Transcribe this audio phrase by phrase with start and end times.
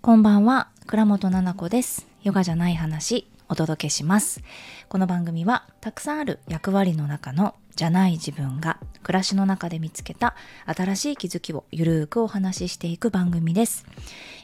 [0.00, 2.06] こんばんは、倉本々子です。
[2.22, 4.40] ヨガじゃない話、お届けします。
[4.88, 13.86] この番組は、たくさんある役割の中のじゃない自分が暮らしの中で見つけた新しい気づきをゆるーくお話ししていく番組です。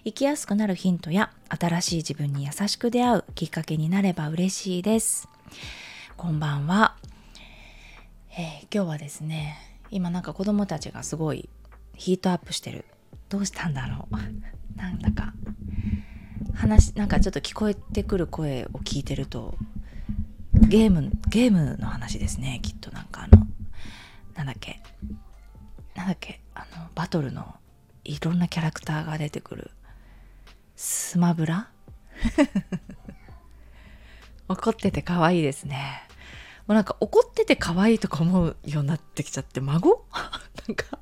[0.05, 5.29] 生きやすくなるヒントや新しい自分に優しく出会うきっかけになれば嬉しいです。
[6.17, 6.97] こんばんは。
[8.37, 9.57] えー今日はですね、
[9.93, 11.49] 今なんか子供たちがすごい
[11.95, 12.85] ヒートアップしてる。
[13.35, 14.17] どうしたんだろう？
[14.79, 15.35] なんだか。
[16.55, 19.57] 話なんかちょっと聞こえてくる声を聞いてると
[20.55, 22.93] ゲームゲームの話ですねきっと。
[22.93, 23.45] なんかあの
[24.37, 24.81] なんだっけ。
[25.97, 26.41] なんだっけ。
[26.55, 27.57] あのバトルの
[28.05, 29.73] いろんなキャラクターが出てくる
[30.77, 31.69] スマブラ？
[34.47, 36.03] 怒ってて可愛いですね。
[36.69, 40.05] もうなんか怒ってて可愛いとか思うようになってきちゃって孫？
[40.69, 40.99] なんか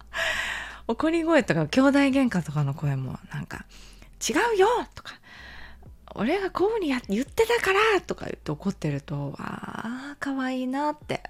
[0.89, 3.65] 怒り声とか兄弟喧嘩とかの声もなんか
[4.27, 5.15] 「違うよ!」とか
[6.15, 11.23] 「俺がこういうふうに言ってたから!」とか言って怒ってるとああ可愛いなって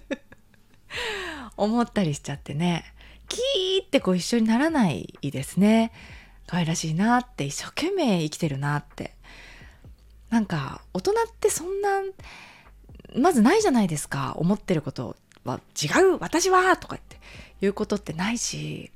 [1.56, 2.84] 思ったりしちゃってね
[3.28, 5.92] キーってこう一緒にならないですね
[6.46, 9.14] 可愛らしいなって一生懸命生きてるなって
[10.30, 12.00] なんか大人ってそんな
[13.16, 17.20] まずないじゃないですか思ってることは違う私はとか言って
[17.60, 18.90] 言うことってないし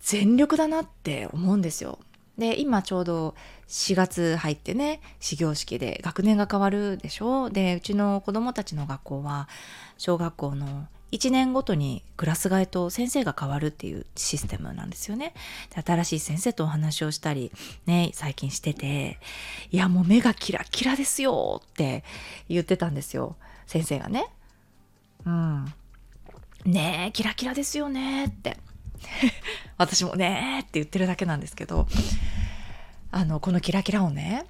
[0.00, 1.98] 全力だなって思うんですよ。
[2.38, 3.34] で今ちょうど
[3.66, 7.48] 4月入ってね始業式で学年が変わるでしょ？
[7.48, 9.48] でうちの子供たちの学校は
[9.96, 15.32] 小学校の1年ごとにクラス替えと先生が変わるっていうシステムなんですよね。
[15.74, 17.50] で新しい先生とお話をしたり
[17.86, 19.18] ね最近してて
[19.70, 22.04] いやもう目がキラキラですよって
[22.50, 24.28] 言ってたんですよ先生がね。
[25.24, 25.72] うん。
[26.64, 28.56] ねえキラキラですよねって。
[29.78, 31.86] 私もねえって言ってるだけなんですけど
[33.10, 34.46] あのこのキラキラをね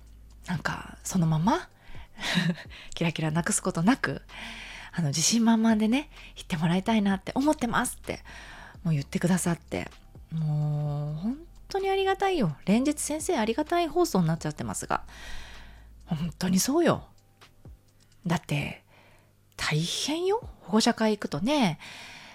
[0.47, 1.69] なんかそのまま
[2.95, 4.23] キラキラなくすことなく
[4.93, 8.21] あの自信満々でね言ってもらいたいなって思ってますって
[8.83, 9.91] もう言ってくださって
[10.33, 11.39] もう本
[11.69, 12.57] 当にありがたいよ。
[12.65, 15.03] 連日先生ありがたい放送になっちゃってますが
[16.07, 17.07] 本当にそうよ。
[18.27, 18.83] だって
[19.69, 20.41] 大変よ。
[20.61, 21.81] 保護者会行くとね。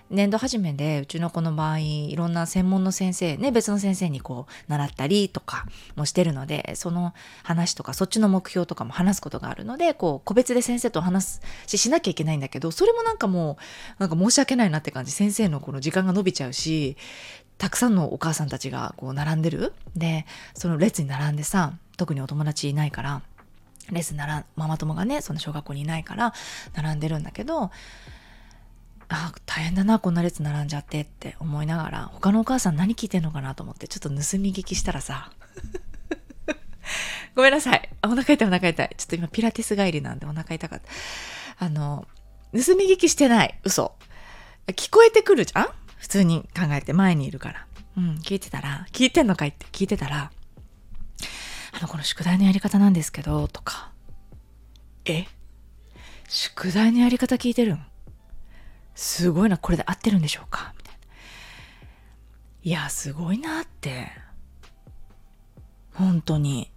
[0.09, 5.65] 年度初めでうちの子の場合いろんな専門の先生ね別の先生にこう習ったりとか
[5.95, 13.57] もしてるのでその話とかそっちの目標とかも話すことがあるのでこう個別で先生と話すししなきゃいけないんだけどそれもなんかも
[13.99, 15.13] うなんか申し訳ないなって感じ。
[15.13, 16.97] 先生のこの時間が伸びちゃうし
[17.57, 19.71] たくさんのお母さんたちがこう並んでる。
[19.95, 20.25] で
[20.55, 23.21] その列に並んでさ特にお友達いないから
[23.91, 26.33] レッスンならママ友がねその小学校にいないから
[26.73, 27.71] 並んでるんだけど
[29.09, 35.31] あ大変だなこんな列並んじゃってって思いながら他のお母さん何聞いてんのかなと思ってちょっと盗み聞きしたらさ
[37.35, 37.89] ごめんなさい。
[38.03, 38.95] お腹痛いお腹痛い。
[38.97, 40.81] ちょっと今ピラティス帰りなんでお腹痛かっ
[41.57, 41.65] た。
[41.65, 42.05] あの
[42.53, 43.57] 盗み聞きしてない。
[43.63, 43.95] 嘘。
[44.67, 45.69] 聞こえてくるじゃん？
[45.97, 47.65] 普通に考えて前にいるから。
[47.95, 50.29] うん聞いてたら聞いてんのかいって聞いてたら
[51.71, 53.91] あのこの宿題のやり方なんですけどとか
[55.05, 55.25] え？
[56.27, 57.85] 宿題のやり方聞いてるん？
[58.93, 60.73] すごいな、これで合ってるんでしょうか？
[60.77, 60.99] みたいな。
[62.63, 64.11] いや、すごいなって。
[65.93, 66.69] 本当に。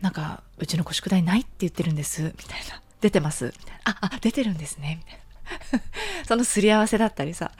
[0.00, 2.22] なんか、うちの子宿題ないって言ってるんです。
[2.22, 2.82] みたいな。
[3.00, 3.80] 出てますみたいな。
[3.84, 4.96] あ、あ、出てるんですね。
[4.98, 5.20] みたいな。
[6.26, 7.52] そのすり合わせだったりさ。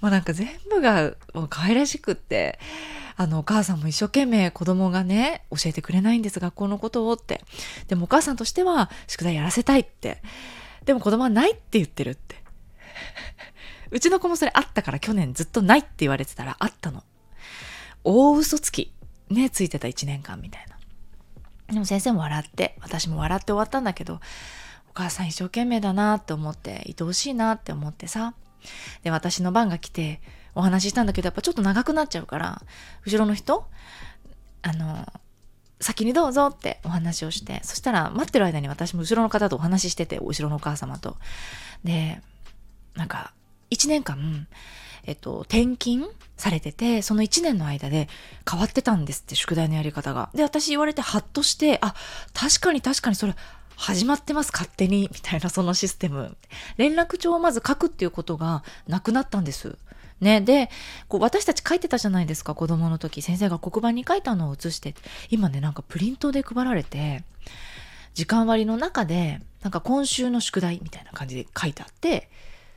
[0.00, 2.58] もうなんか全部がもう可愛らしくって。
[3.18, 7.42] あの、お母さんも一生懸命子供がね、教えてくれないんです、学校のことをって。
[7.88, 10.22] でもお母さんとしては、宿題やらせたいって。
[10.84, 12.42] でも子供はないって言ってるって。
[13.90, 17.04] うちの子もそれあったから去年ずっとないって言われてたらあったの。
[18.04, 18.92] 大嘘つき。
[19.30, 20.76] ね、ついてた1年間みたいな。
[21.72, 24.20] でも先生も笑って、私も笑って終わったんだけど、
[24.96, 28.34] 母さん一生懸命だなって思って、愛おしいなって思ってさ。
[29.02, 30.20] で、私の番が来て
[30.54, 32.62] お話ししたんだけど、やっぱちょっと長くなっちゃうから、
[33.04, 33.68] 後ろの人、
[34.62, 35.06] あの、
[35.80, 41.18] 先にどうぞってお話をして、そしたら待ってる間に私も後ろの方とお話ししてて、後ろのお母様と。
[41.84, 42.20] で、
[42.94, 43.34] なんか、
[43.70, 44.48] 1年間、
[45.04, 48.08] えっと、転勤されてて、その1年の間で
[48.50, 50.30] 変わってたんですって、宿題のやり方が。
[50.34, 51.94] で、私言われてハッとして、あ、
[52.32, 53.34] 確かに確かにそれ、
[53.76, 56.36] 始まってます、勝手に、みたいなそのシステム。
[56.76, 59.76] 連絡帳をまず書くっていうことがなくなったんです。
[60.18, 60.70] ね、で
[61.08, 64.94] こう私たち書いてたじゃないですか子供の時先生が黒板に書いたのを写して
[65.28, 67.22] 今ねなんかプリントで配られて
[68.14, 72.30] 時間割の中でなんか今週の宿題みたいな感じで書いてあって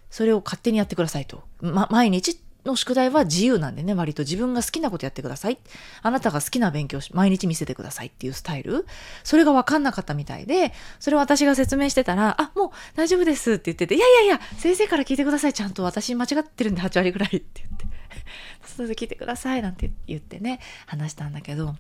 [0.10, 2.38] それを勝手にやってくださいと、ま、毎日
[2.70, 5.58] の宿題は自由なんでね、割と自分が好きなことやってください。
[6.02, 8.86] あなたが好きな勉強し、毎日見せてくださいっていうスタイル。
[9.24, 15.54] それが分かんなかったみたいで、それを私が説明してたら、あ、もう大丈夫ですって言ってて、いやいやいや、先生から聞いてください。
[15.54, 17.86] ちゃんと私間違ってるんで8割ぐらいって言って。
[18.66, 21.76] それで聞いてくださいなんて言ってね、話したんだけど、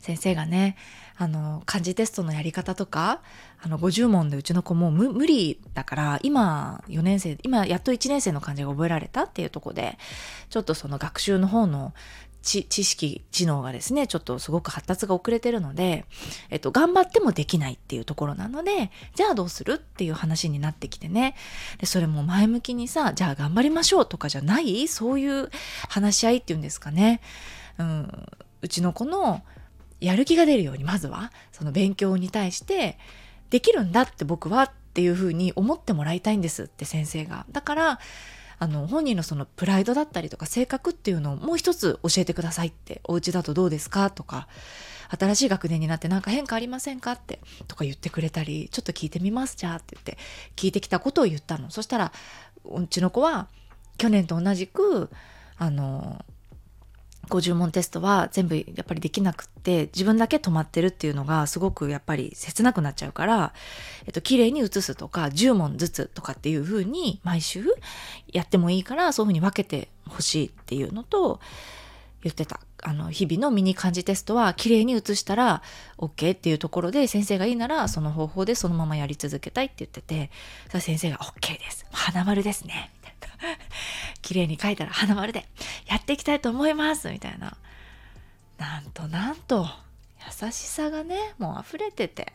[0.00, 0.76] 先生がね、
[1.16, 3.20] あの、漢字テストのやり方とか、
[3.62, 9.98] あの、50問でうちの子も無理だから、今4年生、今やっと1年生の漢字が覚えられたっていうとこで、
[10.50, 11.94] ちょっとその学習の方の
[12.42, 16.04] 知識、知能がですね、ちょっとすごく発達が遅れてるので、
[16.50, 21.36] えっと、頑張ってもできないっていうところなので、じゃあどうするっていう話になってきてね。
[21.78, 24.88] で、それも前向きにさ、じゃあ頑張りましょうとかじゃない？
[24.88, 25.48] そういう
[25.88, 27.22] 話し合いっていうんですかね。
[27.78, 28.26] うん、
[28.60, 29.42] うちの子の
[30.04, 32.98] やる気が出るようにまずはその勉強に対して
[33.50, 37.46] できるんだって僕はっていうふうに思ってもらいたいんですって先生が。
[37.50, 38.00] だから
[38.58, 44.46] あの本人のそのプライドだったりとか性格っていうのをもう一つ教えてくださいってお家だとどうですかとか
[45.10, 50.18] 新しい学年になって何か変化ありませんかってとか言ってくれたりちょっと聞いてみますじゃあって言って
[50.56, 52.12] 聞いてきたことを言ったのそしたら
[52.64, 53.48] うちの子は
[53.98, 55.10] 去年と同じく
[55.58, 56.24] あの
[57.28, 63.52] 50問テストは全部やっぱりできなくって自分だけ止まってるっていうのがすごくやっぱり切なくなっちゃうから、
[64.06, 67.64] えっと、綺麗に写すとか10問ずつとかっていう風に毎週
[68.32, 71.40] やってもいいからそういう風に分けてほしいっていうのと
[72.22, 72.60] 言ってた。
[72.82, 75.62] あの、日々のミニ漢字テストは綺麗に写したら
[75.98, 80.30] OK っていうところで先生がいいならその方法でそのままやり続けたいって言ってて、
[80.80, 81.86] 先生が OK です。
[81.92, 82.93] 花丸ですね。
[84.22, 85.48] 綺麗に描いたら花丸で
[85.86, 87.10] やっていきたいと思います。
[87.10, 87.56] みたいな。
[88.58, 89.68] なんとなんと
[90.42, 92.32] 優しさがねもう溢れてて。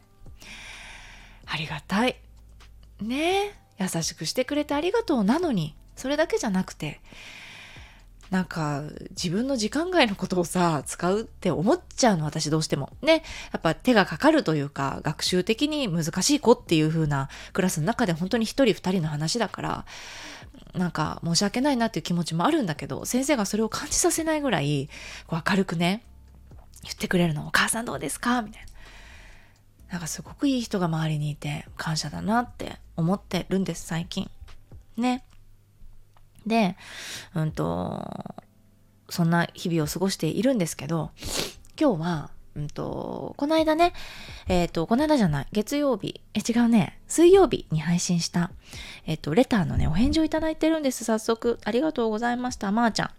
[1.45, 2.15] ありがたい。
[3.01, 3.59] ね。
[3.79, 6.99] 優しくしてくれてありがとうなのにそれだけじゃなくて
[8.29, 19.85] なんか自分の時間外のことをさ使うって思っちゃうの私どうしてもねやっぱ手がかかるというか学習的に難しい子っていう風なクラスの中で本当に一人二人の話だから
[20.75, 24.89] なんか申し訳ないなっていう気持ちもあるんだけど先生がそれを感じさせないぐらい
[25.25, 26.03] こう明るくね
[26.83, 28.69] 言ってくれるの「お母さんどうですか?」みたいな。
[29.89, 34.29] なんかすごくいい人が周りにいて感謝だなって思ってるんです最近。
[34.97, 35.23] ね。
[36.45, 36.75] で、
[37.35, 38.35] うんと、
[39.09, 41.11] そんな日々を過ごしているんですけど、
[41.79, 43.93] 今日はうんと、この間ね、
[44.47, 48.51] えっ、ー、と、この間じゃない、月曜日、え、違うね、水曜日に配信した、
[49.05, 51.03] えっ、ー、と、レターのね、お返事をいただいてるんです。
[51.03, 52.71] 早速、ありがとうございました。
[52.71, 53.09] まー、あ、ちゃん。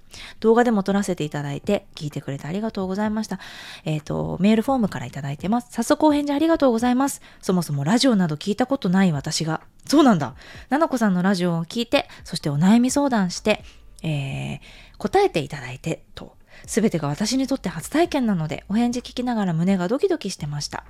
[0.41, 3.39] 動画でも撮らせていただいて、聞いてくれてありがとうございました。
[3.85, 5.69] えっ、ー、と、メールフォームからいただいてます。
[5.71, 7.23] 早速お返事ありがとうございます。
[7.41, 10.37] そもそもラジオなど聞いたことない私が、そうなんだ。
[10.69, 13.65] ななこさんのラジオを聞いて、そしてお悩み相談して、
[14.05, 14.61] えー、
[14.99, 16.37] 答えていただいて、と。
[16.67, 20.85] すべてが私にとって初体験なので、お返事聞きながら胸がドキドキしてました。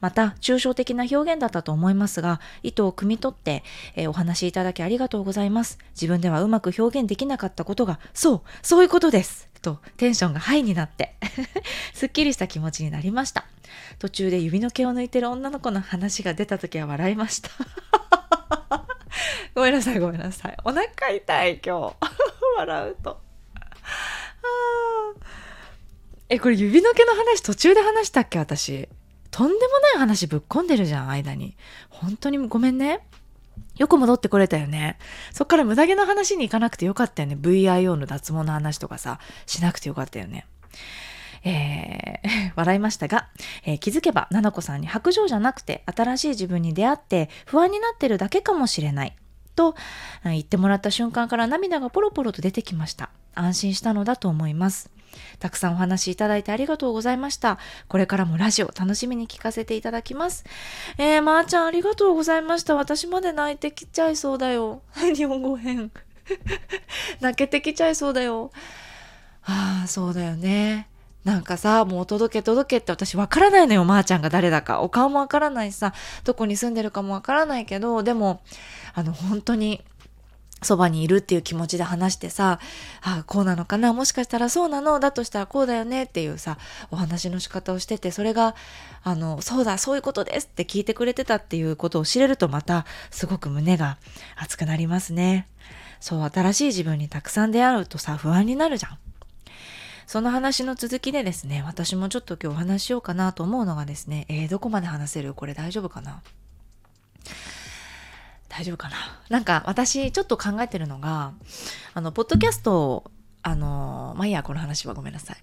[0.00, 3.62] また、抽象的な表現だったと思いますが、意図を汲み取って、
[3.94, 5.78] えー、お話しいただきありがとうございます。
[5.94, 9.52] 自分ではうまく表現できなかったことが、そう、そういうことです！
[9.62, 11.14] とテンションがハイになって
[11.94, 13.46] すっきりした気持ちになりました。
[13.98, 17.50] 途中で指の毛を抜いてる女の子の話が出た時は笑いました。
[19.54, 20.56] ごめんなさいごめんなさい。
[20.64, 22.10] お腹痛い今日。
[22.58, 23.20] 笑うと。
[26.28, 28.88] え、これ指の毛の話途中で話したっけ私。
[29.30, 31.56] とんでもない話ぶっ込んでるじゃん、間に。
[31.90, 33.00] 本当にごめんね。
[33.76, 34.98] よく戻ってこれたよね。
[35.32, 37.36] そっから無駄毛の話に行かなくてよかったよね。
[37.40, 40.46] VIO の脱毛の話とかさ、しなくてよかったよね。
[41.44, 43.28] えー、 笑いましたが、
[43.64, 49.16] えー、気づけば、ななこさんに白状じゃなくて、新しい自分に出会って不安になってるだけかもしれない。
[49.54, 49.74] と
[50.24, 53.10] 言ってもらった瞬間から涙がポロポロと出てきました。
[53.34, 54.90] 安心したのだと思います。
[55.38, 57.58] たくさんお話しいただいてありがとうございました。
[57.88, 60.44] これからもラジオ楽しみに聞かせていただきます。
[60.98, 62.74] えー、まー、あ、ちゃんありがとうございました。
[62.74, 64.82] 私まで泣いてきちゃいそうだよ。
[65.14, 65.90] 日本語編。
[67.20, 68.50] 泣けてきちゃいそうだよ。
[69.44, 70.88] ああ、そうだよね。
[71.24, 74.80] なんかさ、もう届け届けって私わからないのよ、まー、あ、ちゃんが誰だか。
[74.80, 75.92] お顔もわからないしさ、
[76.24, 78.42] どこに住んでるかもわからないけど、でも、
[78.94, 79.84] あの、本当に
[80.62, 82.60] そばにいるっていう気持ちで話してさ、
[83.02, 86.58] ああこうなのかなもしかしたらそうなのだとしたらこうだよねっていうさ、
[86.90, 88.54] お話の仕方をしてて、それが、
[89.02, 93.98] あの、そうだ、そういうことですって聞いてくれてたっていうことを知れるとまた、すごく胸が
[94.36, 95.48] 熱くなりますね。
[96.00, 98.98] そう、新しい自分にたくさん出会うとさ、不安になるじゃん。
[100.06, 105.32] その話の続きでですね、私もちょっと今日お話しようかなと思うのがですね、えー、どこまで話せる？
[105.32, 106.22] これ大丈夫かな？
[108.54, 108.96] 大丈夫かな？
[109.30, 111.32] なんか私ちょっと考えてるのが
[111.94, 113.10] あのポッドキャスト
[113.42, 115.36] あのまあいいやこの話はごめんなさい。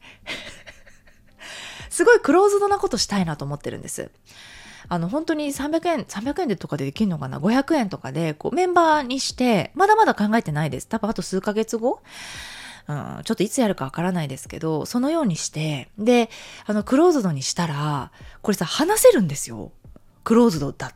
[1.90, 4.12] すごいクローズドなことしたいなと思ってるんです。
[4.88, 10.88] あの本当に300円300円でとかでできるのかな？500円とかでこうメンバーにしてまだまだ考えてないです。
[10.88, 12.02] 多分あと数ヶ月後？
[12.88, 16.32] うん、ちょっといつやるかわからないですけど、そのようにして、で、
[16.66, 18.12] あの、クローズドにしたら、
[18.42, 19.72] これさ、話せるんですよ。
[20.24, 20.92] クローズドだ。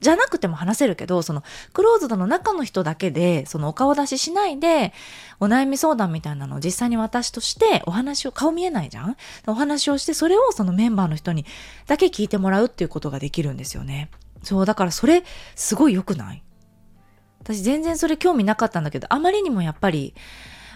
[0.00, 1.42] じゃなくても話せるけど、その、
[1.72, 4.94] クローズドの中の人だけで、そのお顔出ししないで、
[5.40, 9.16] お悩み相談みたいなのを実際に私としてお話を、顔見えないじゃん？
[9.46, 11.44] お話をして、それをそのメンバーの人に
[11.86, 14.10] だけ聞いてもらうっていうことができるんですよね。
[14.42, 15.22] そう、だからそれ、
[15.54, 16.42] すごい良くない？
[17.42, 20.14] 私全然それ興味なかったんだけど、あまりにもやっぱり、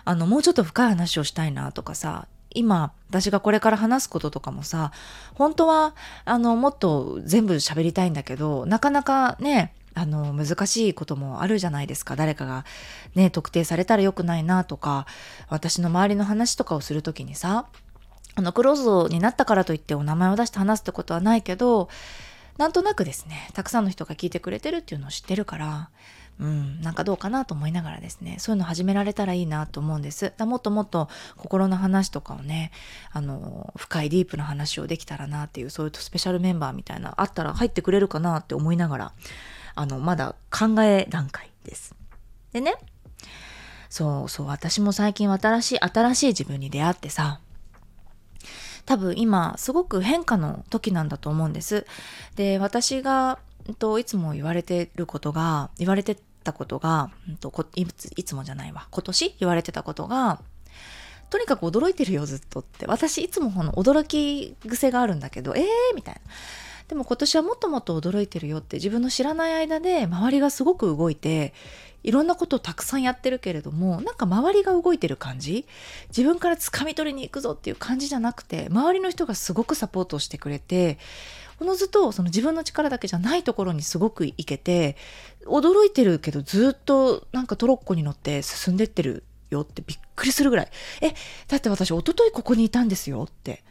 [0.04, 4.92] あの、もうちょっと深い話をしたいなとかさ、今、私がこれから話すこととかもさ、
[5.34, 5.94] 本当は、
[6.25, 12.16] あの、もっと全部喋りたいんだけど、なかなかね、あの、難しいこともあるじゃないですか。
[12.16, 12.64] 誰かが
[13.14, 15.06] ね、特定されたら良くないなとか、
[15.49, 17.66] 私の周りの話とかをするときにさ、
[18.37, 21.88] あの、クローズになったからといってお名前を出して話すってことはないけど、
[22.58, 25.90] なんとなくですね、たくさんの人が聞いてくれてるっていうのを知ってるから、
[26.40, 30.32] うん、なんかどうかなと思いながらですね、そういうの始められたらいいなと思うんです。
[30.36, 32.72] だもっともっと心の話とかをね、
[33.12, 39.12] あの、深いディープな話をできたらなっていう、そういうスペシャルメンバーみたいな、あったら入ってくれるかなって思いながら、
[39.76, 41.94] あの、まだ考え段階です。
[42.52, 42.74] でね、
[43.88, 47.40] そうそう、私も最近新しい、新しい自分に出会ってさ、
[48.86, 51.86] 多分今すごく変化の時なんだと思うんです。
[52.36, 53.38] で、私が
[53.78, 57.11] といつも言われてることが言われてたことが、
[57.75, 58.87] いついつもじゃないわ。
[58.90, 60.40] 今年言われてたことが
[61.30, 62.87] とにかく驚いてるよずっとって。
[62.87, 66.21] 私いつもこの驚き癖があるんだけどえーみたいな。
[66.88, 71.54] でも今年はもっともっと驚いてるよって自分の知らない間で周りがすごく動いて
[72.02, 75.66] いろんなことをたくさんやってるけれどもなんか周りが動いてる感じ
[76.09, 80.99] 自分から掴み取りに行くぞっていう感じじゃなくて周りの人がすごくサポートしてくれて
[81.61, 84.96] おのずとその自分の力だけじゃないところにすごくいけて
[85.46, 90.68] 驚いてるけどずっとなんかトロッコに乗って進んでってるよってびっくりするぐらい。
[91.00, 91.14] え
[91.49, 93.62] だって私一昨日ここにいたんですよって。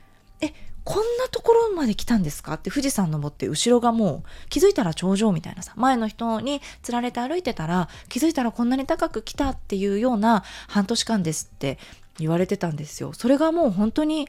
[0.41, 11.77] えこんなところまで来たんですかって富士山登って後ろがもう気づいたら頂上みたいなさ前の人につられて歩いてたら気づいたらこんなに高く来たっていうような半年間ですって
[12.19, 13.13] 言われてたんですよ。
[13.13, 14.27] それがもう本当に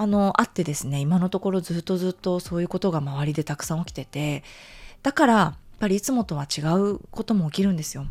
[0.00, 4.44] あの、あってですね、今のところずっとずっとそういうことが周りでたくさん起きてて、
[5.02, 8.06] だから、やっぱりいつもとは違うことも起きるんですよ。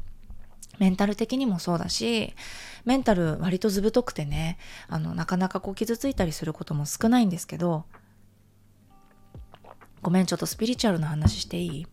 [0.80, 2.34] メンタル的にもそうだし、
[2.84, 4.58] メンタル割とずぶとくてね、
[4.90, 7.86] あの、なかなかこう傷ついたりすることも少ないんですけど、
[10.02, 11.88] ごめん、ちょっとスピリチュアルな話していい？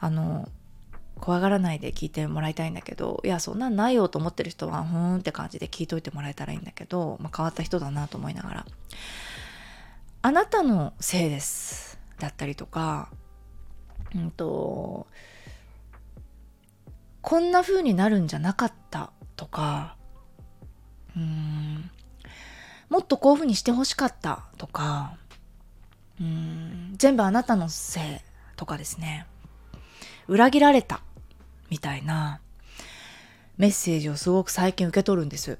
[0.00, 0.50] あの、
[1.20, 8.66] 怖がらないで聞いてもらいたいんだけどいやそんなんないよと思ってる人はふーんって感じで聞いといてもらえたらいいんだけど、まあ、変わった人だなと思いながら
[10.22, 13.10] 「あなたのせいです」だったりとか
[14.14, 15.06] うんと
[17.22, 19.96] こんな風になるんじゃなかったとか
[21.16, 21.90] うん
[22.90, 25.16] もっとこういう風にしてほしかったとか
[26.20, 28.02] うん全部あなたのせい
[28.56, 29.26] とかですね。
[30.28, 31.00] 裏切られた
[31.70, 32.40] みたいな
[33.56, 35.58] メッセージをすごく最近受け取るんです。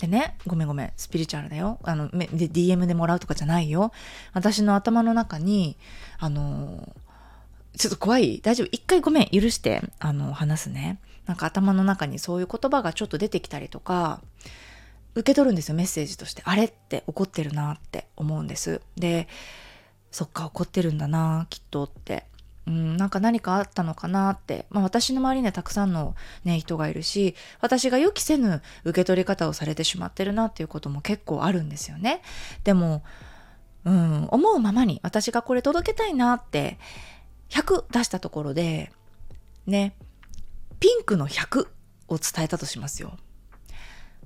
[0.00, 1.78] でね、ごめんごめん、スピリチュアルだよ。
[1.82, 3.92] あの、で DM でもらうとかじゃないよ。
[4.32, 5.76] 私の頭の中に、
[6.18, 6.94] あの、
[7.76, 11.00] ちょっと怖い大丈夫一回ごめん、許して、あの、話すね。
[11.26, 14.20] なんか頭の中にそういう言葉がちょっと出てきたりとか、
[15.14, 16.42] 受け取るんですよ、メッセージとして。
[16.44, 18.80] あれって怒ってるなって思うんです。
[18.96, 19.26] で、
[20.10, 22.24] そっか、怒ってるんだな、きっとって。
[22.68, 32.20] うん、なんか何かあったのかなって、まあ、私の周りにはたくさんの、ね、人がいるし私が予期せぬ受け取り方をされてしまってるなっていうことも結構あるんですよね。
[32.64, 33.02] でも、
[33.86, 36.78] うん、思うままに私がこれ届けたいなって
[37.48, 38.92] 100出したところで
[39.66, 39.96] ね
[40.78, 41.66] ピンクの100
[42.08, 43.16] を伝えたとしますよ。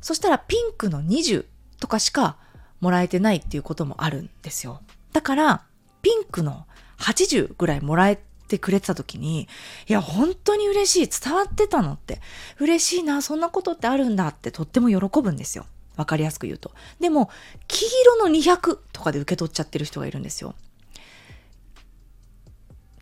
[0.01, 1.47] そしたらピンクの20
[1.79, 2.37] とかしか
[2.81, 4.81] もらえてないっていうこともあるんですよ。
[5.13, 5.65] だから
[6.03, 6.67] ピンクの
[6.99, 8.21] 80ぐらいもらえ
[8.53, 9.49] てくれてた時に、
[9.89, 11.21] いや、本当に嬉しい。
[11.23, 12.21] 伝わってたのって。
[12.59, 13.23] 嬉しいな。
[13.23, 15.67] そんなことってあるんだってとっても喜ぶんですよ。
[15.97, 16.73] わかりやすく言うと。
[17.01, 17.31] でも、
[17.69, 17.87] 黄
[18.19, 20.55] 色の200とかで受け取っちゃってる人がいるんですよ。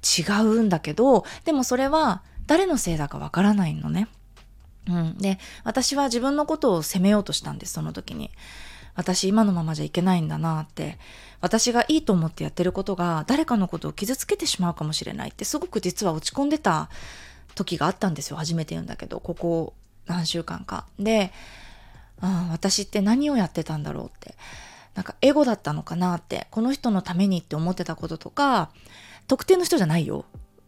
[0.02, 4.08] 違うんだけど、でもそれは誰のせいだかわからないのね。
[4.88, 5.18] うん。
[5.18, 8.30] で、私は自分のことを責めようとしたんです、その時に。
[8.94, 10.98] 私今のままじゃいけないんだなって
[11.40, 16.90] 私がいいと思ってやってることが誰かのことを傷つけてしまうかもしれないってすごく実は落ち込んでた
[17.54, 19.74] 時があったんですよ初めて言うんだけどここ
[20.06, 20.86] 何週間か。
[20.98, 21.32] で
[22.20, 24.34] あ私って何をやってたんだろうって。
[24.94, 28.70] なんかエゴだったのかなってこの人のためにって思ってたこととか
[29.28, 30.24] 特定の人じゃないよ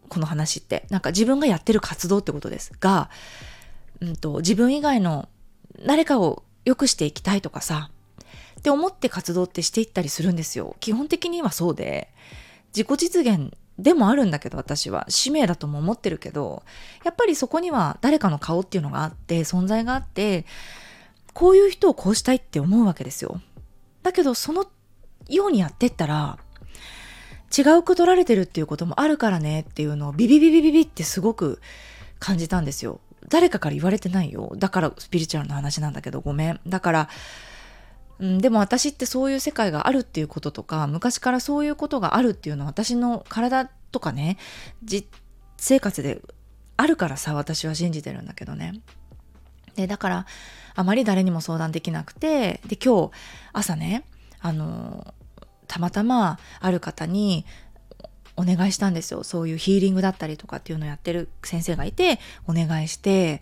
[0.08, 0.86] この話って。
[0.90, 2.72] なんか自分がやってる活動ってことです。
[2.80, 3.10] が、
[4.00, 5.28] うんと、自分以外の
[5.86, 7.90] 誰かを良くしていきたいとかさ
[8.62, 10.76] って思って活動ってしていったりするんですよ。
[10.78, 12.08] 基本的にはそうで。
[12.68, 15.04] 自己実現でもあるんだけど私は。
[15.08, 16.62] 使命だとも思ってるけど
[17.04, 20.46] やっぱりそこには誰かの顔っていうのがあって存在があって
[21.34, 23.40] こういう人をこうしたいって思うわけですよ。
[24.04, 24.64] だけどその
[25.28, 26.38] ようにやってったら
[27.56, 31.60] 違うく取られてるっていうこともあるからねっていうのをビビビビビビってすごく
[32.20, 33.00] 感じたんですよ。
[33.28, 34.52] 誰かから言われてないよ。
[34.56, 36.60] だからスピリチュアルな話なんだけどごめん。
[36.66, 37.08] だから
[38.18, 44.38] うん、でも私ってそういう世界があるっていうこととか昔からそういうことがあるっていうのは私の体とかね
[44.84, 45.08] 実
[45.56, 46.22] 生活で
[46.76, 48.80] あるからさ私は信じてるんだけどね。
[49.76, 50.26] でだから
[50.74, 53.10] あまり誰にも相談できなくてで今日
[53.52, 54.04] 朝ね
[54.40, 55.14] あの
[55.66, 57.46] たまたまある方に
[58.36, 63.40] お願いしたんですよそういうヒーリングだったりとかっていうのをやってる先生がいてお願いして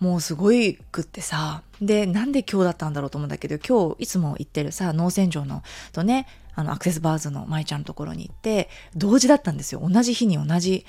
[0.00, 10.84] もうすごいくってさでなんで今日だったんだろうと思うんだけど今日いつも行ってるさ脳洗浄のとねあのアクセスバーズの舞ちゃんのところに行って同時だったんですよ同じ日に同じ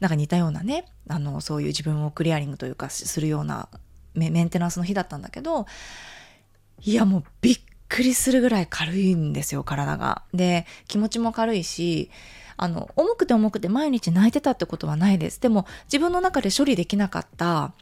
[0.00, 3.68] なんか似たようなねあのそういう自分をクリアリングというかするような
[4.14, 5.66] メンテナンスの日だったんだけど
[6.82, 10.22] いやもうびっくりするぐらい軽いんですよ体が。
[10.32, 12.10] で気持ちも軽いし
[12.56, 15.40] あの重くて重くて毎日泣いてたってことはないです。
[15.40, 17.72] でも自分の中で処理できなかった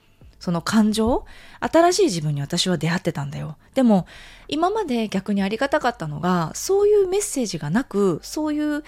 [0.43, 1.25] その感情
[1.61, 3.59] 新しい自分に私は出会ってたんだよ。
[3.75, 4.09] でも
[4.49, 8.83] 今まで逆にありがたかったのがそういうメッセージがなくそういう引っ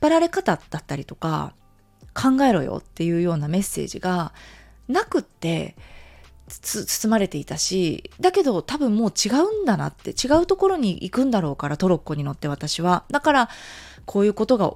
[0.00, 1.54] 張られ方だったりとか
[2.14, 4.32] 考えろよっていうようなメッセージが
[4.88, 5.76] なくって
[6.48, 13.48] 包まれていたしだけど多分もう違うんだなって違うところに行くんだろうからトロッコに乗って私はだから
[14.08, 14.72] こういうことが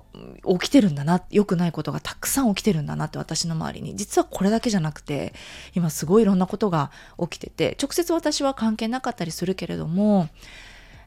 [0.47, 3.97] 起きてるんだな、良くないことがたくさん起きてるんだなって私の周りに。
[3.97, 5.33] 実はこれだけじゃなくて、
[5.75, 10.29] 今すごいいろんなことが起きてて、直接私は関係なかったりするけれども、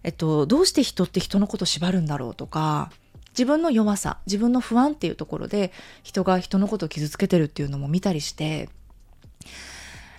[0.01, 2.91] えっと、どうして人って人のこと縛るんだろうとか、
[3.33, 8.69] 自分の弱さ、自分の不安っていうところで人が人のことを傷つけてるっていうのも見たりして、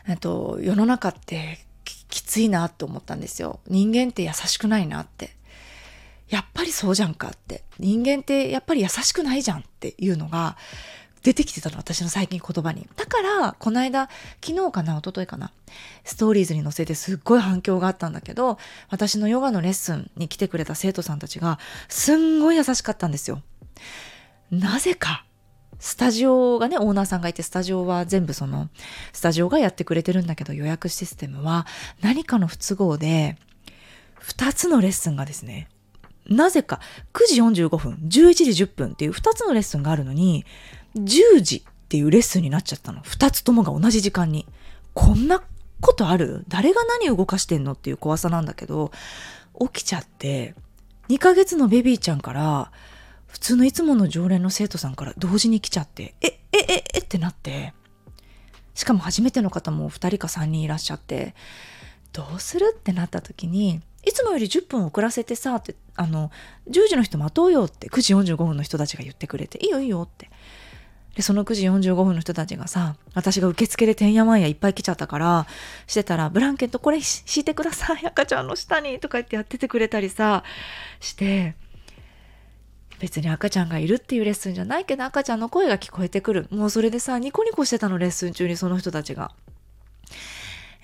[0.07, 1.59] えっと、世の中って
[2.09, 3.59] きついなと思ったんですよ。
[3.66, 5.36] 人間って優しくないなって。
[6.29, 7.65] やっぱりそうじゃんかって。
[7.79, 10.57] 人間ってやっぱり優しくないじゃんっていうのが
[11.23, 12.89] 出てきてたの、私の最近言葉に。
[12.95, 14.09] だから、この間、
[14.45, 15.53] 昨日かな、一昨日かな、
[16.05, 18.59] ストーリーズに載せてすっごい反響があったんだけど、
[18.91, 21.59] 私のヨガのレッスンに来てくれた生徒さんたちが、
[21.89, 23.43] すんごい優しかったんですよ。
[24.51, 25.25] なぜか。
[25.79, 28.69] スタジオがね、オーナーさんがいて、スタジオは全部その、
[29.12, 31.67] スタジオがやってくれてるんだけど、予約システムは
[32.01, 33.37] 何かの不都合で、
[34.23, 35.69] 2つのレッスンがですね、
[36.29, 36.81] なぜか
[37.12, 40.45] 9時45分、11時10分っていう2つのレッスンがあるのに、
[40.97, 43.03] 10時っていうレッスンになっちゃったの。
[43.03, 44.47] 2つともが同じ時間に。
[44.95, 45.43] こんな
[45.81, 46.45] ことある？
[46.49, 48.93] 誰が何動かしてんのっていう怖さなんだけど、
[49.61, 50.55] 起きちゃって、
[51.09, 52.73] 2ヶ月のベビーちゃんから、
[53.27, 57.75] 普通のいつもの常連の生徒さんから同時に来ちゃって、え、え、え、えってなって、
[58.75, 61.35] しかも初めての方も2人か3人いらっしゃって、
[62.12, 62.75] どうする？
[62.75, 66.31] ってなった時に、いつもより10分遅らせてさ、って、あの、
[66.69, 70.31] 10時の人待とうよって9時45分の人たちが言ってくれて、いいよいいよって。
[71.16, 75.47] で、その9時45分の人たちがさ、私が受付でてんやわんやいっぱい来ちゃったから、
[75.88, 80.45] してたら、ブランケットこれ敷いてください、赤ちゃんの下に、とか言ってやっててくれたりさ、
[81.01, 81.57] して、
[83.01, 86.49] 別に赤ちゃんがいるっていうレッスンじゃないけど赤ちゃんの声が聞こえてくる。
[86.51, 89.33] もうそれでさ、ニコニコしてたの、レッスン中にその人たちが。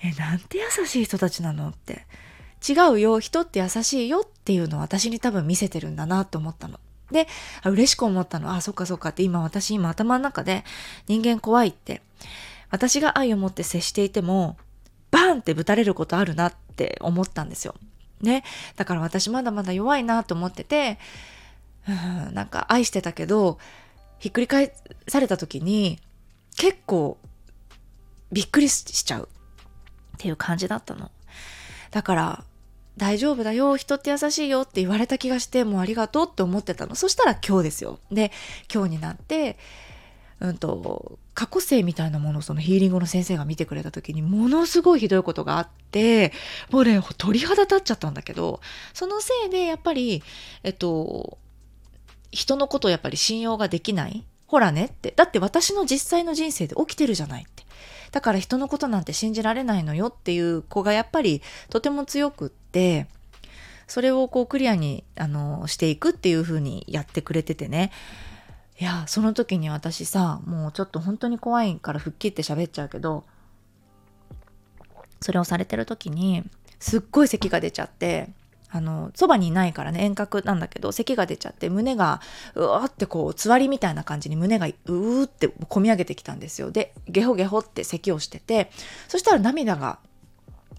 [0.03, 2.05] え、なんて優しい人たちなのって。
[2.67, 6.79] 違うよ、人って優しいよっていうのを私に多分見せてるんだなと思ったの。
[7.11, 7.27] で、
[7.65, 8.53] 嬉しく思ったの。
[8.53, 10.63] あ、そっかそっかって今私今頭の中で
[11.07, 12.01] 人間怖いって。
[12.69, 14.57] 私が愛を持って接していても、
[15.11, 17.75] バーンってぶたれることあるなって思ったんですよ。
[18.21, 18.43] ね。
[18.77, 20.97] だから私まだまだ弱いなと思ってて、
[21.87, 23.59] うん、なんか愛してたけど、
[24.17, 24.73] ひっくり返
[25.07, 25.99] された時に
[26.57, 27.17] 結構
[28.31, 29.29] びっくりしちゃう
[30.15, 31.11] っていう感じだったの。
[31.91, 32.43] だから
[32.97, 36.95] 大丈夫だよ、人って優しいよって言われた気がして、もうありがとうって思ってたの。
[36.95, 37.99] そしたら今日ですよ。
[38.11, 38.31] で、
[38.73, 39.57] 今日になって、
[40.39, 46.33] うんと、過去性みたいなものをそのヒーリングの先生が見てくれた時にものすごいひどいことがあって、
[46.69, 48.61] もうね、鳥肌立っちゃったんだけど、
[48.93, 50.21] そのせいでやっぱり、
[50.63, 51.37] えっと、
[52.31, 54.25] 人のことをやっぱり信用ができない？
[54.47, 57.63] ほらねってだって私の実際の人生で起きてるじゃないって
[58.11, 62.62] だから人のことなんて信じられないのよっていう子がやっぱりとても強くって
[63.87, 67.91] それをこうクリアにあのしていくっていう風にやってくれててね。
[68.79, 73.23] いやその時に私さもうちょっと本当に怖いから吹っ切って喋っちゃうけど
[75.21, 76.43] それをされてる時に
[76.79, 78.29] すっごい咳が出ちゃって
[78.69, 82.19] あのそばにいないからね遠隔なんだけど咳が出ちゃって胸が
[82.55, 86.71] うわってこうつわりみたいな感じに胸がうーってこみ上げてきたんですよ。
[86.71, 88.71] でゲホゲホって咳をしてて
[89.07, 89.99] そしたら涙が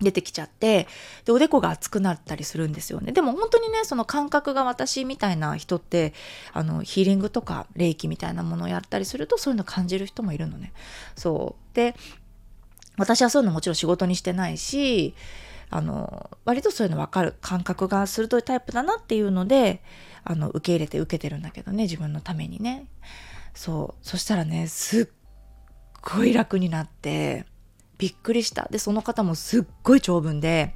[0.00, 0.88] 出てきちゃって
[1.24, 3.12] でおでこが熱くなったりするんですよね。
[3.12, 6.12] でも本当にねその感覚が私みたいな人って
[6.52, 10.72] あのヒーリングとか霊気みたいなものをやったりするとそういうの感じる人もいるのね。
[11.16, 11.74] そう。
[11.76, 11.94] で
[12.96, 15.14] 私はそういうのもちろん仕事にしてないし
[15.70, 17.34] あの割とそういうの分かる。
[17.40, 19.82] 感覚が鋭いタイプだなっていうので
[20.24, 22.86] あの受け入れて受けてるんだけどね自分のためにね。
[23.54, 24.06] そう。
[24.06, 25.08] そしたらねすっ
[26.02, 27.46] ごい楽になって。
[27.98, 28.68] びっくりした。
[28.70, 30.74] でその方もすっごい長文で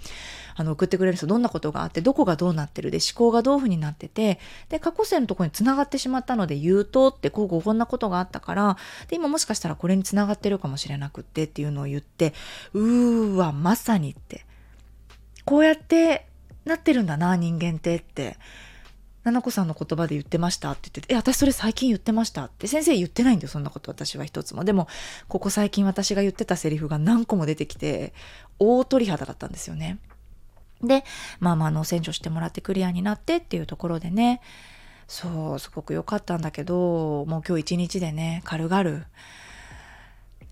[0.57, 8.77] あの送ってくれる人どんなことがあってどこがどうなってるで思考がどういうふうになっててで過去世のとこにつながってしまったので言うとってこうこうこんなことがあったから
[9.07, 12.35] で今もしかしたらこれにつながってるかもしれなくってっていうのを言って
[12.73, 14.45] うーわまさにって。
[15.45, 16.27] こうやって
[16.67, 18.37] なってるんだな人間ってって。
[19.25, 20.71] 菜々子さんの言葉で言ってました？
[20.71, 22.45] って言ってて、え、私それ最近言ってました？
[22.45, 22.67] って。
[22.67, 24.65] 先生言ってないんだよ、そんなこと私は一つも。
[24.65, 24.89] でも、
[25.29, 28.15] ここ最近私が言ってたセリフが何個も出てきて、
[28.59, 29.99] 大鳥肌だったんですよね。
[30.83, 31.05] で、
[31.41, 34.41] まあまあ、の、洗浄してもらってクリアになってっていうところでね、
[35.09, 39.07] そう、すごく良かったんだけど、もう今日一日でね、軽々、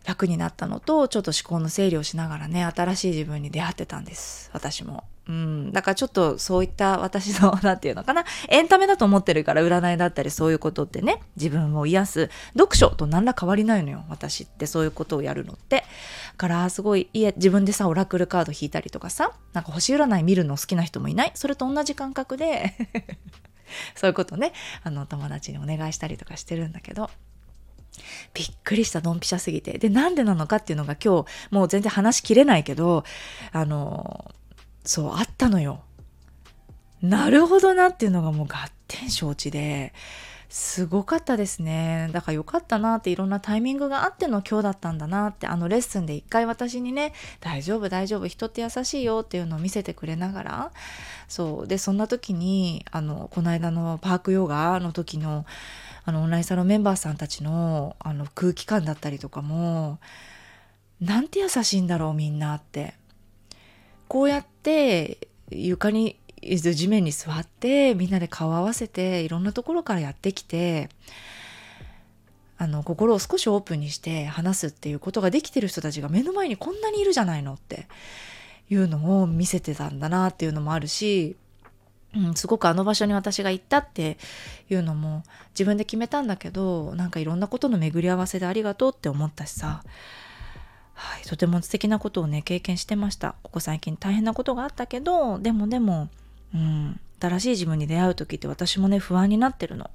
[0.05, 4.51] 楽になったのと、ちょっと思考の整理をしながらね、新しい自分に出会ってたんです。
[4.53, 5.05] 私も。
[5.29, 5.73] うん。
[5.73, 14.05] だからちょっとそういった私の、なんていうのかな、エンタメだと思ってるから占いだったりそういうことってね、自分を癒す、読書と何ら変わりないのよ。
[14.09, 15.85] 私ってそういうことをやるのって。
[16.37, 21.33] からすごい、いえ、自分でさ、オラクルカード引いたりとかさ、なんか星占い見るの好きな人もいない？
[21.35, 22.75] それと同じ感覚で
[23.97, 24.53] そういうことね、
[24.85, 27.11] あの、友達にお願いしたりとかしてるんだけど。
[28.35, 33.05] びっくりしたドンピシャすぎてでなんでなのかっていうのが今日もう全然話しきれないけど
[33.53, 34.35] あの
[34.87, 35.83] そうあったのよ。
[37.03, 39.93] なるほどなっていうのがもう合点承知で
[40.49, 42.09] すごかったですね。
[42.13, 50.73] だからよかったなっていろんなタイミングがあっての今日だったんだなってあのレッスンで一回私にね大丈夫大丈夫人って優しいよっていうのを見せてくれながら
[51.29, 55.45] そうでそんな時にあのこの間のパークヨガの時の
[56.05, 59.99] あのオンラインサロンメンバーさんたちのあの空気感だったりとかも
[61.01, 62.95] なんて優しいんだろうみんなって
[64.09, 70.89] こうやって床に地面に座ってみんなで顔合わせていろんなところからやってきて
[72.59, 77.87] あの心を少しオープンにして話すっていうことができてる人たちが目の前にこんなにいるじゃないのって
[78.71, 81.37] いうのを見せてたんだなっていうのもあるし
[82.17, 84.17] うん、すごくあの場所に私が行ったって
[84.71, 89.83] いうのも自分で決めたんだけどなんかいろんなことの巡り合わせでありがとうって思ったしさ、
[90.97, 93.37] はい、とても素敵なことをね経験してました。
[93.43, 96.09] ここ最近大変なことがあったけどでもでも、
[96.55, 99.91] うん、新しい自分に出会う時って私もね不安になってるの。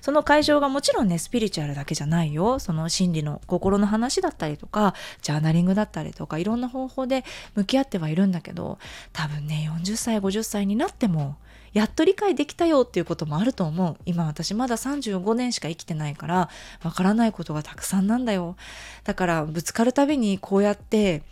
[0.00, 2.58] その会場がもちろんねスピリチュアルだけじゃないよ。
[2.58, 8.78] その心理の心の話だったりとかジャーナリングだったりとかいろんな方法で向き合ってはいるんだけど
[9.12, 11.36] 多分ね40歳50歳になっても
[11.72, 13.96] やっと理解できたよっていうこともあると思う。
[14.04, 16.48] 今私まだ35年しか生きてないから
[16.82, 18.56] わからないことがたくさんなんだよ。
[19.04, 21.22] だからぶつかるたびにこうやって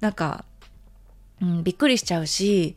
[0.00, 0.44] なんか、
[1.40, 2.76] うん、びっくりしちゃうし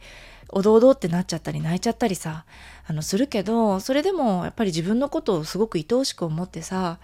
[0.49, 2.45] おどおどってなっちゃったり泣いちゃったりさ
[2.87, 6.99] あのするけどそれでもやっぱり自分のことをすごく愛おしく思ってさ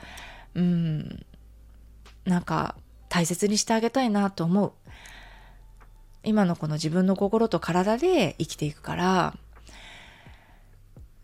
[0.55, 1.25] うん
[2.25, 2.75] なんか
[3.09, 4.71] 大切にしてあげたいなと思う。
[6.23, 9.37] 今のこの自分の心と体で生きていくから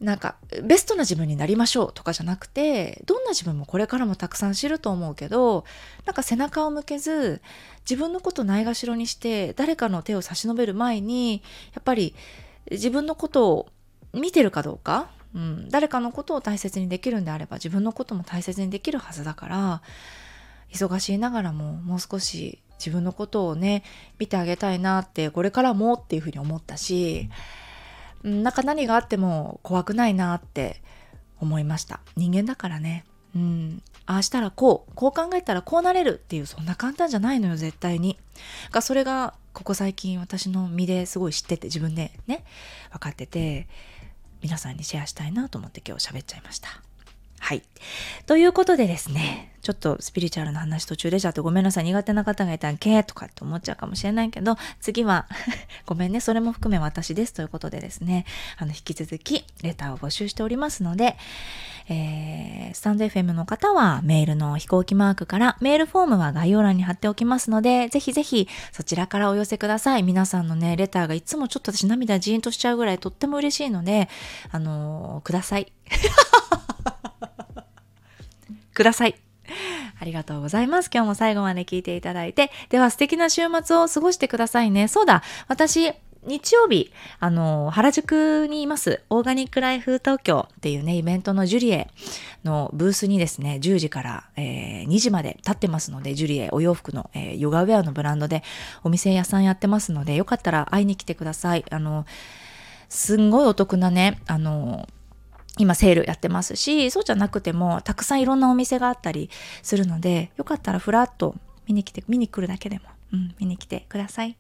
[0.04, 5.64] なんかベストな自分になりましょうとかじゃなくてどんな自分もこれからもたくさん知ると思うけど
[6.06, 7.42] なんか背中を向けず
[7.90, 11.42] 自分のことないがしろにして誰かの手を差し伸べる前に
[11.74, 12.14] やっぱり
[12.70, 13.70] 自分のことを
[14.14, 19.82] 見てるかどうか、うん、誰かのことを大切にできるんであれば自分のことも大切にできるはずだから
[20.74, 23.84] 忙しいながらももう少し自分のことをね
[24.20, 27.30] 見てあげたいなってこれからもっていうふうに思ったし。
[28.24, 30.82] なんか何があっても怖くないなって
[31.40, 32.00] 思いました。
[32.16, 33.04] 人間だからね。
[33.36, 33.82] うん。
[34.06, 38.18] ああしたらこうこう考えたらこうなれるっていうそんな簡単じゃないのよ絶対に。
[38.72, 42.44] がそれがここ最近私の身ですごい知ってて自分でね
[42.92, 43.68] 分かってて
[44.42, 46.70] 皆さんにシェアしたいなと思って今日喋っちゃいました。
[47.44, 47.64] はい。
[48.26, 51.84] ということでですね、ちょっとスピリチュアルな話途中出ちゃってごめんなさい。
[51.84, 55.28] 苦手な方がいたら、けとかって思っちゃうかもしれないけど、次は
[55.86, 58.26] ごめんね、それも含め私ですということでですね、
[58.58, 61.18] あの、引き続きレターを募集しておりますので、
[61.90, 70.04] えー、スタンド FM の方はメールの飛行機マークからメールフォームは概要欄に貼っておきますので、ぜひぜひそちらからお寄せください。
[70.04, 74.08] 皆さんのね、レターがいつもちょっと私涙ジーンとしちゃうぐらいとっても嬉しいので、
[74.50, 75.74] あのー、ください。
[78.74, 79.16] ください。
[80.00, 80.90] ありがとうございます。
[80.94, 82.52] 今日も最後まで聞いていただいて。
[82.70, 84.88] では素敵な週末を過ごしてくださいね。
[84.88, 85.94] そうだ、私、
[86.26, 91.90] 日曜日、あの、原宿にいます、オーガニックライフ東京っていうね、イベントのジュリエ
[92.44, 98.44] のブースにですね、10時から、えー、2時まで立ってますので、ジュリエお洋服の、えー、ヨガウェアのブランドで
[98.84, 101.66] お店屋さんやってますので、よかったら会いに来てください。
[101.70, 102.06] あの、
[102.88, 104.88] すんごいお得なね、あの、
[105.58, 109.30] 今セールやってますし、そうじゃなくてもたくさんいろんなお店があったり
[109.62, 111.36] するので、よかったらふらっと
[111.68, 114.36] 見に来て、見に来るだけでも、うん、見に来てください。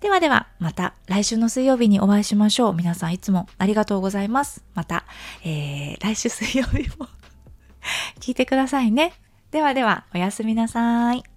[0.00, 2.74] ではでは、また来週の水曜日にお会いしましょう。
[2.74, 4.64] 皆さんいつもありがとうございます。
[4.74, 5.04] また、
[5.44, 7.06] えー、来週水曜日も
[8.18, 9.12] 聞いてくださいね。
[9.52, 11.29] ではでは、おやすみなさい。